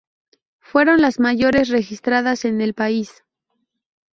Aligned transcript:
Fueron 0.61 0.99
las 1.03 1.19
mayores 1.19 1.69
registradas 1.69 2.45
en 2.45 2.59
el 2.59 2.73
país. 2.73 3.23